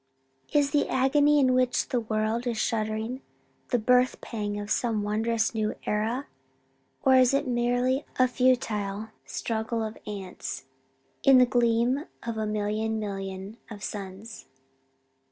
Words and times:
Is 0.51 0.71
the 0.71 0.89
agony 0.89 1.39
in 1.39 1.53
which 1.53 1.89
the 1.89 1.99
world 1.99 2.47
is 2.47 2.57
shuddering 2.57 3.21
the 3.69 3.77
birth 3.77 4.19
pang 4.19 4.59
of 4.59 4.71
some 4.71 5.03
wondrous 5.03 5.53
new 5.53 5.75
era? 5.85 6.25
Or 7.03 7.17
is 7.17 7.35
it 7.35 7.45
merely 7.45 8.07
a 8.17 8.27
futile 8.27 9.09
struggle 9.27 9.83
of 9.83 9.99
ants 10.07 10.65
In 11.21 11.37
the 11.37 11.45
gleam 11.45 12.05
of 12.23 12.35
a 12.35 12.47
million 12.47 12.97
million 12.99 13.57
of 13.69 13.83
suns? 13.83 14.47